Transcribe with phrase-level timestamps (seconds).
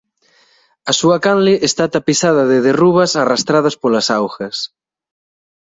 [0.89, 4.57] A súa canle está tapizada de derrubas arrastradas polas augas.